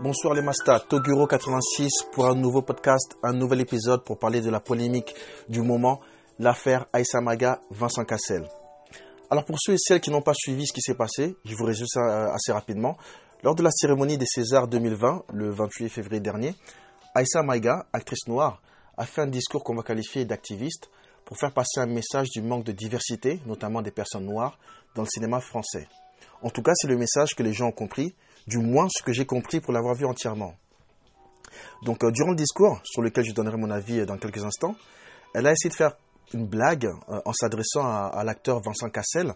[0.00, 4.60] Bonsoir les masters, Toguro86 pour un nouveau podcast, un nouvel épisode pour parler de la
[4.60, 5.12] polémique
[5.48, 5.98] du moment,
[6.38, 8.48] l'affaire Aïssa Maga, Vincent Cassel.
[9.28, 11.64] Alors pour ceux et celles qui n'ont pas suivi ce qui s'est passé, je vous
[11.64, 12.96] résume ça euh, assez rapidement.
[13.42, 16.54] Lors de la cérémonie des Césars 2020, le 28 février dernier,
[17.16, 18.62] Aïssa Maïga, actrice noire,
[18.96, 20.90] a fait un discours qu'on va qualifier d'activiste
[21.24, 24.60] pour faire passer un message du manque de diversité, notamment des personnes noires,
[24.94, 25.88] dans le cinéma français.
[26.40, 28.14] En tout cas, c'est le message que les gens ont compris,
[28.48, 30.54] du moins ce que j'ai compris pour l'avoir vu entièrement.
[31.82, 34.74] Donc, euh, durant le discours, sur lequel je donnerai mon avis euh, dans quelques instants,
[35.34, 35.96] elle a essayé de faire
[36.32, 39.34] une blague euh, en s'adressant à, l'acteur Vincent Cassel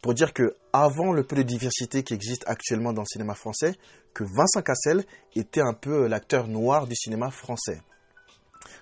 [0.00, 3.74] pour dire que avant le peu de diversité qui existe actuellement dans le cinéma français,
[4.14, 5.04] que Vincent Cassel
[5.34, 7.80] était un peu l'acteur noir du cinéma français.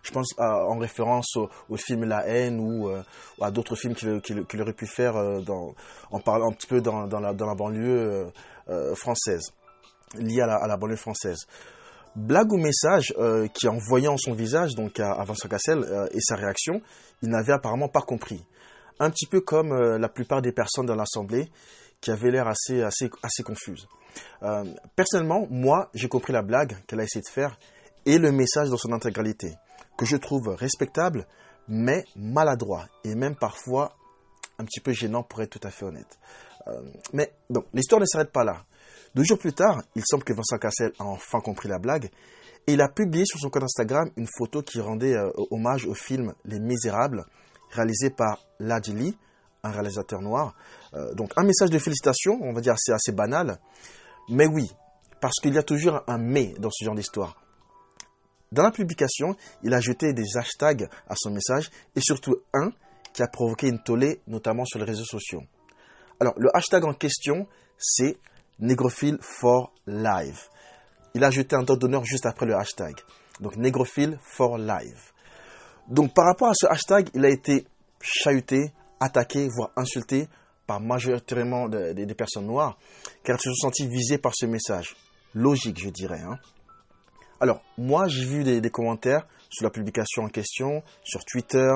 [0.03, 2.91] Je pense en référence au, film La haine ou,
[3.41, 8.33] à d'autres films qu'il aurait pu faire en parlant un petit peu dans, la, banlieue
[8.97, 9.53] française,
[10.15, 11.47] liée à la, à banlieue française.
[12.15, 16.07] Blague ou message euh, qui, en voyant son visage, donc à, à Vincent Cassel, euh,
[16.13, 16.83] et sa réaction,
[17.23, 18.45] il n'avait apparemment pas compris.
[19.01, 21.51] Un petit peu comme euh, la plupart des personnes dans l'Assemblée
[22.03, 23.87] qui avaient l'air assez, assez, assez confuses.
[24.97, 27.57] Personnellement, moi, j'ai compris la blague qu'elle a essayé de faire
[28.05, 29.55] et le message dans son intégralité,
[29.97, 31.27] que je trouve respectable,
[31.69, 33.97] mais maladroit, et même parfois
[34.59, 36.19] un petit peu gênant pour être tout à fait honnête.
[37.13, 38.65] Mais bon, l'histoire ne s'arrête pas là.
[39.15, 42.11] Deux jours plus tard, il semble que Vincent Cassel a enfin compris la blague,
[42.67, 45.95] et il a publié sur son compte Instagram une photo qui rendait euh, hommage au
[45.95, 47.27] film Les Misérables,
[47.71, 49.17] réalisé par Ladjili,
[49.63, 50.55] un réalisateur noir.
[50.95, 53.59] Euh, donc un message de félicitations, on va dire c'est assez banal,
[54.29, 54.71] mais oui,
[55.21, 57.37] parce qu'il y a toujours un mais dans ce genre d'histoire.
[58.51, 62.71] Dans la publication, il a ajouté des hashtags à son message et surtout un
[63.13, 65.43] qui a provoqué une tollée, notamment sur les réseaux sociaux.
[66.21, 67.47] Alors, le hashtag en question,
[67.79, 68.17] c'est
[68.63, 70.39] Négrophile for Live.
[71.15, 72.95] Il a ajouté un dot d'honneur juste après le hashtag.
[73.41, 75.11] Donc, Négrophile for Live.
[75.89, 77.67] Donc, par rapport à ce hashtag, il a été
[78.01, 80.29] chahuté, attaqué, voire insulté
[80.67, 82.79] par majoritairement de- de- des personnes noires,
[83.25, 84.95] car ils se sont sentis visés par ce message.
[85.35, 86.21] Logique, je dirais.
[86.21, 86.39] hein.
[87.41, 91.69] Alors, moi, j'ai vu des, des commentaires sur la publication en question, sur Twitter,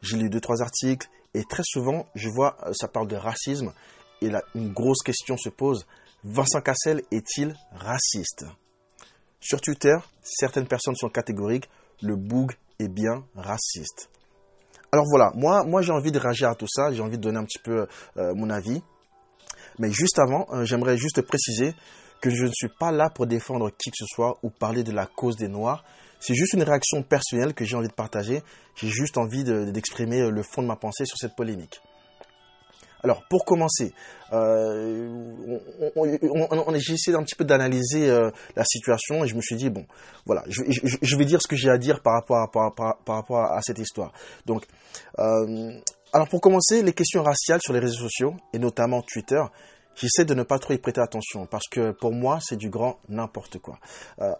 [0.00, 3.74] j'ai lu deux, trois articles, et très souvent, je vois, euh, ça parle de racisme,
[4.22, 5.86] et là, une grosse question se pose.
[6.24, 8.44] Vincent Cassel est-il raciste?
[9.40, 11.68] Sur Twitter, certaines personnes sont catégoriques,
[12.02, 14.10] le boug est bien raciste.
[14.92, 17.38] Alors voilà, moi, moi j'ai envie de réagir à tout ça, j'ai envie de donner
[17.38, 17.86] un petit peu
[18.16, 18.82] euh, mon avis.
[19.78, 21.74] Mais juste avant, euh, j'aimerais juste préciser
[22.20, 24.92] que je ne suis pas là pour défendre qui que ce soit ou parler de
[24.92, 25.84] la cause des Noirs.
[26.18, 28.42] C'est juste une réaction personnelle que j'ai envie de partager.
[28.74, 31.80] J'ai juste envie de- d'exprimer le fond de ma pensée sur cette polémique.
[33.02, 33.92] Alors, pour commencer,
[34.32, 35.58] euh,
[35.96, 39.70] on, j'ai essayé un petit peu d'analyser euh, la situation et je me suis dit,
[39.70, 39.86] bon,
[40.26, 44.12] voilà, je, vais dire ce que j'ai à dire par rapport à, cette histoire.
[44.46, 44.64] Donc,
[45.18, 45.72] euh,
[46.12, 49.42] alors pour commencer, les questions raciales sur les réseaux sociaux, et notamment Twitter,
[49.94, 52.98] j'essaie de ne pas trop y prêter attention, parce que pour moi, c'est du grand
[53.08, 53.78] n'importe quoi.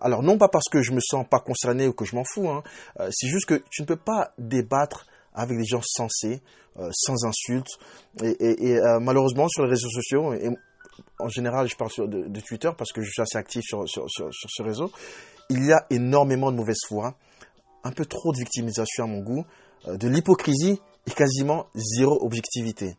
[0.01, 2.49] Alors non pas parce que je me sens pas concerné ou que je m'en fous,
[2.49, 2.63] hein,
[3.11, 6.43] c'est juste que tu ne peux pas débattre avec des gens sensés,
[6.79, 7.79] euh, sans insultes,
[8.23, 10.49] et, euh, malheureusement sur les réseaux sociaux, et
[11.19, 14.31] en général je parle de, Twitter parce que je suis assez actif sur, sur, sur,
[14.33, 14.91] ce réseau,
[15.49, 17.17] il y a énormément de mauvaise foi,
[17.85, 19.45] un peu trop de victimisation à mon goût,
[19.89, 22.97] euh, de l'hypocrisie et quasiment zéro objectivité.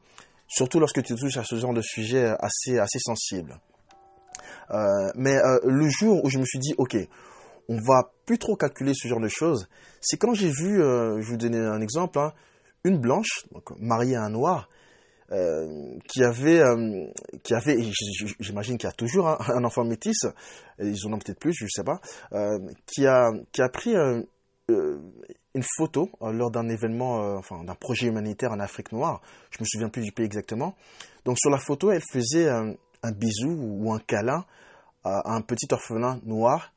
[0.48, 3.60] Surtout lorsque tu touches à ce genre de sujet assez, assez sensible.
[5.16, 6.96] Mais le jour où je me suis dit, ok,
[7.72, 9.70] on va plus trop calculer ce genre de choses,
[10.02, 12.34] c'est quand j'ai vu, euh, je vous donner un exemple, hein,
[12.84, 13.46] une blanche,
[13.80, 14.68] mariée à un noir,
[15.32, 17.08] euh, qui avait, euh,
[17.44, 17.78] qui avait,
[18.42, 20.26] j'imagine qu'il y a toujours un, un enfant métis,
[20.80, 22.02] ils en ont peut-être plus, je sais pas,
[22.34, 23.96] euh, qui a, qui a pris
[24.68, 29.22] une photo lors d'un événement, enfin d'un projet humanitaire en Afrique noire.
[29.52, 30.76] Je me souviens plus du pays exactement.
[31.24, 34.46] Donc sur la photo, elle faisait un bisou ou un câlin
[35.04, 36.74] à un petit orphelin noir.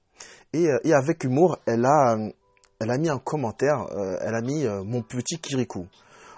[0.52, 4.64] Et, euh, et avec humour, elle a, euh, mis un commentaire, euh, elle a mis
[4.84, 5.86] mon petit Kirikou.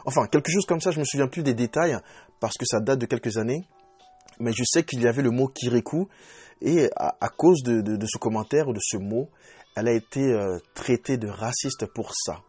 [0.05, 1.99] Enfin, quelque chose comme ça, je me souviens plus des détails
[2.41, 3.67] parce que ça date de quelques années.
[4.39, 6.09] Mais je sais qu'il y avait le mot Kirikou
[6.61, 9.29] et à, cause de, ce commentaire ou de ce mot,
[9.77, 10.35] elle a été
[10.75, 12.41] traitée de raciste pour ça.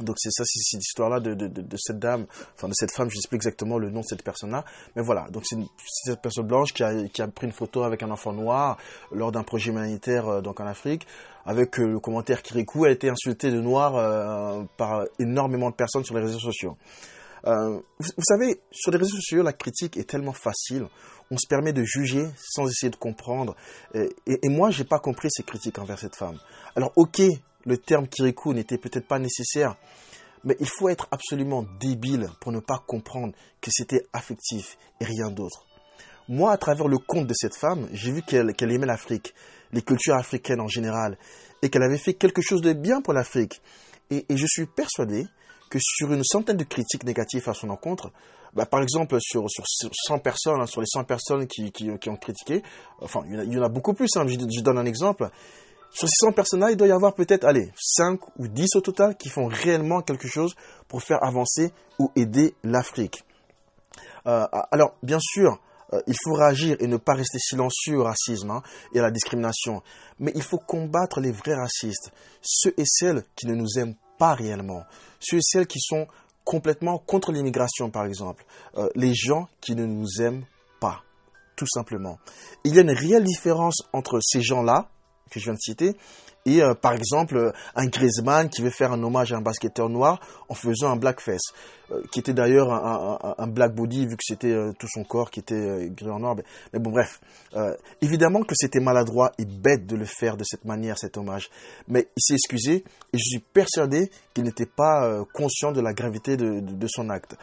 [0.00, 3.20] Donc c'est ça, c'est cette histoire-là de, cette dame, enfin de cette femme, je ne
[3.20, 4.62] sais plus exactement le nom de cette personne-là,
[4.94, 5.56] mais voilà, donc c'est
[6.04, 8.76] cette personne blanche qui a, qui a pris une photo avec un enfant noir
[9.10, 11.06] lors d'un projet humanitaire euh, donc en Afrique,
[11.46, 15.76] avec euh, le commentaire Kirikou, elle a été insultée de noir euh, par énormément de
[15.76, 16.76] personnes sur les réseaux sociaux.
[17.46, 20.86] Euh, vous, savez, sur les réseaux sociaux, la critique est tellement facile.
[21.30, 23.56] On se permet de juger sans essayer de comprendre.
[23.94, 26.38] Et, et, moi, j'ai pas compris ces critiques envers cette femme.
[26.74, 27.20] Alors, ok,
[27.64, 29.76] le terme Kirikou n'était peut-être pas nécessaire,
[30.44, 35.30] mais il faut être absolument débile pour ne pas comprendre que c'était affectif et rien
[35.30, 35.66] d'autre.
[36.28, 39.32] Moi, à travers le compte de cette femme, j'ai vu qu'elle aimait l'Afrique,
[39.72, 41.18] les cultures africaines en général,
[41.62, 43.62] et qu'elle avait fait quelque chose de bien pour l'Afrique.
[44.10, 45.26] Et, je suis persuadé
[45.70, 48.10] que sur une centaine de critiques négatives à son encontre,
[48.54, 52.62] bah, par exemple sur, sur 100 personnes, hein, sur les 100 personnes qui, ont critiqué,
[53.00, 55.28] enfin il y en a, beaucoup plus, hein, je, je, donne un exemple,
[55.90, 59.16] sur ces 100 personnes-là, il doit y avoir peut-être, allez, 5 ou 10 au total
[59.16, 60.54] qui font réellement quelque chose
[60.88, 63.24] pour faire avancer ou aider l'Afrique.
[64.26, 65.58] Euh, alors, bien sûr,
[65.92, 69.10] euh, il faut réagir et ne pas rester silencieux au racisme hein, et à la
[69.10, 69.82] discrimination.
[70.18, 72.10] Mais il faut combattre les vrais racistes,
[72.42, 74.84] ceux et celles qui ne nous aiment pas réellement,
[75.20, 76.06] ceux et celles qui sont
[76.44, 78.44] complètement contre l'immigration, par exemple,
[78.76, 80.44] euh, les gens qui ne nous aiment
[80.80, 81.02] pas,
[81.56, 82.18] tout simplement.
[82.64, 84.88] Il y a une réelle différence entre ces gens-là,
[85.30, 85.96] que je viens de citer,
[86.46, 90.20] et euh, par exemple un Griezmann qui veut faire un hommage à un basketteur noir
[90.48, 91.52] en faisant un blackface,
[91.90, 95.40] euh, qui était d'ailleurs un, black body vu que c'était euh, tout son corps qui
[95.40, 96.36] était gris en noir.
[96.72, 97.20] Mais, bon bref,
[98.00, 101.50] évidemment que c'était maladroit et bête de le faire de cette manière cet hommage,
[101.88, 106.36] mais il s'est excusé et je suis persuadé qu'il n'était pas conscient de la gravité
[106.36, 107.36] de, son acte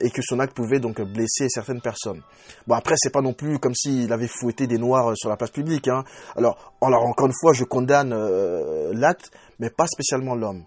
[0.00, 2.22] et que son acte pouvait donc blesser certaines personnes.
[2.66, 5.50] Bon après c'est pas non plus comme s'il avait fouetté des noirs sur la place
[5.50, 5.88] publique.
[5.88, 6.04] Hein.
[6.36, 10.64] Alors encore une fois je condamne euh, l'acte, mais pas spécialement l'homme.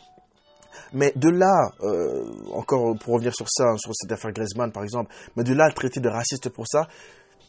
[0.93, 5.13] Mais de là, euh, encore pour revenir sur ça, sur cette affaire Griezmann par exemple,
[5.35, 6.87] mais de là à traiter de raciste pour ça,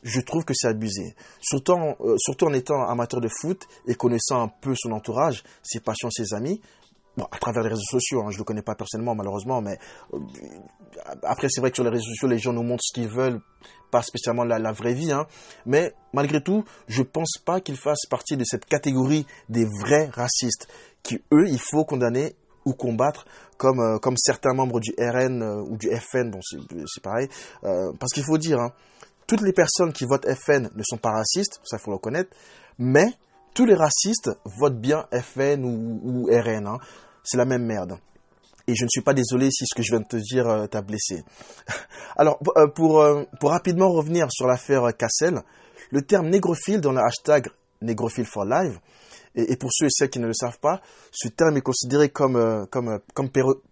[0.03, 1.14] je trouve que c'est abusé.
[1.41, 5.81] Surtout, euh, surtout en étant amateur de foot et connaissant un peu son entourage, ses
[5.81, 6.61] passions, ses amis,
[7.17, 9.79] bon, à travers les réseaux sociaux, hein, je ne le connais pas personnellement malheureusement, mais
[11.23, 13.41] après c'est vrai que sur les réseaux sociaux, les gens nous montrent ce qu'ils veulent,
[13.91, 15.26] pas spécialement la, vraie vie, hein.
[15.67, 20.69] mais malgré tout, je pense pas qu'ils fassent partie de cette catégorie des vrais racistes,
[21.03, 23.26] qui eux, il faut condamner ou combattre,
[23.56, 27.29] comme, euh, comme certains membres du RN euh, ou du FN, bon c'est pareil,
[27.65, 28.73] euh, parce qu'il faut dire, hein,
[29.26, 32.31] toutes les personnes qui votent FN ne sont pas racistes, ça faut le reconnaître,
[32.79, 33.06] mais
[33.55, 36.79] tous les racistes votent bien FN ou, RN, hein.
[37.23, 37.99] c'est la même merde.
[38.67, 40.67] Et je ne suis pas désolé si ce que je viens de te dire euh,
[40.67, 41.25] t'a blessé.
[42.17, 45.43] Alors, euh, pour, euh, pour rapidement revenir sur l'affaire Cassel,
[45.91, 47.49] le terme négrophile dans le hashtag
[47.81, 48.79] négrophile for life,
[49.35, 52.69] et, pour ceux et celles qui ne le savent pas, ce terme est considéré comme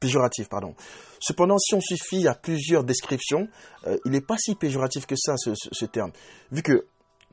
[0.00, 0.49] péjoratif.
[0.49, 0.75] Pardon.
[1.21, 3.47] Cependant, si on suffit à plusieurs descriptions,
[4.06, 6.12] il n'est pas si péjoratif que ça, ce, ce terme.
[6.50, 6.87] Vu que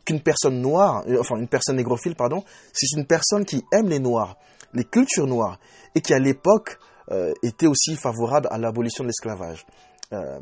[0.08, 4.38] qu'une personne noire, enfin une personne négrophile, pardon, c'est une personne qui aime les noirs,
[4.74, 5.60] les cultures noires,
[5.96, 6.80] et qui à l'époque
[7.12, 9.66] euh, était aussi favorable à l'abolition de l'esclavage.
[10.14, 10.40] Euh,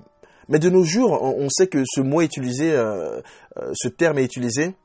[0.49, 3.19] mais de nos jours, on, sait que ce mot est utilisé, euh,
[3.73, 4.75] ce terme est utilisé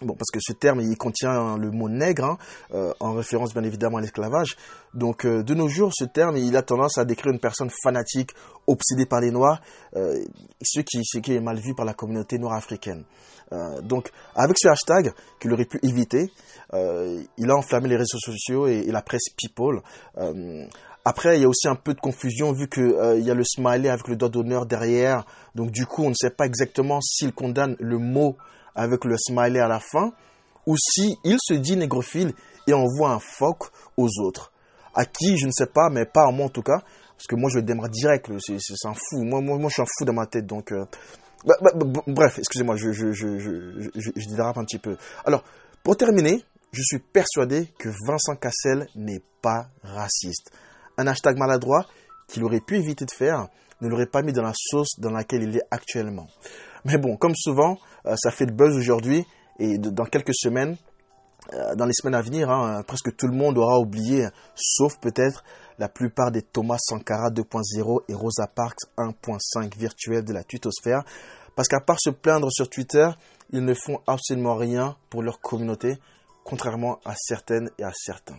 [0.00, 2.36] parce que ce terme, contient le mot nègre,
[2.70, 4.54] hein, en référence bien évidemment à l'esclavage.
[4.92, 8.32] Donc, de nos jours, ce terme, il a tendance à décrire une personne fanatique,
[8.66, 9.62] obsédée par les Noirs,
[9.94, 13.04] ce, qui, ce qui est mal vu par la communauté noire africaine.
[13.82, 16.32] Donc, avec ce hashtag qu'il aurait pu éviter,
[16.72, 19.82] il a enflammé les réseaux sociaux et, la presse people.
[21.08, 23.44] Après, il y a aussi un peu de confusion vu qu'il euh, y a le
[23.44, 25.24] smiley avec le doigt d'honneur derrière.
[25.54, 28.36] Donc du coup, on ne sait pas exactement s'il condamne le mot
[28.74, 30.10] avec le smiley à la fin
[30.66, 32.32] ou si il se dit négrophile
[32.66, 34.50] et envoie un phoque aux autres.
[34.96, 36.80] À qui, je ne sais pas, mais pas à moi en tout cas.
[37.16, 38.28] Parce que moi, je le démarre direct.
[38.40, 39.22] C'est un fou.
[39.22, 40.44] Moi, moi, je suis un fou dans ma tête.
[40.46, 40.86] Donc, euh,
[42.06, 44.96] bref, excusez-moi, je, je, je, je, je, je dérape un petit peu.
[45.24, 45.44] Alors,
[45.82, 50.50] pour terminer, je suis persuadé que Vincent Cassel n'est pas raciste
[50.98, 51.86] un hashtag maladroit
[52.28, 53.48] qu'il aurait pu éviter de faire
[53.82, 56.26] ne l'aurait pas mis dans la sauce dans laquelle il est actuellement.
[56.84, 59.26] Mais bon, comme souvent, euh, ça fait le buzz aujourd'hui
[59.58, 60.76] et dans quelques semaines,
[61.52, 65.44] euh, dans les semaines à venir, hein, presque tout le monde aura oublié, sauf peut-être
[65.78, 71.04] la plupart des Thomas Sankara 2.0 et Rosa Parks 1.5 virtuels de la tutosphère.
[71.54, 73.08] Parce qu'à part se plaindre sur Twitter,
[73.50, 75.96] ils ne font absolument rien pour leur communauté,
[76.44, 78.38] contrairement à certaines et à certains.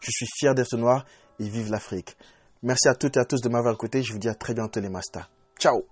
[0.00, 1.04] Je suis fier d'être noir
[1.38, 2.16] et vive l'Afrique.
[2.62, 4.02] Merci à toutes et à tous de m'avoir écouté.
[4.02, 5.28] Je vous dis à très bientôt les masters.
[5.58, 5.84] Ciao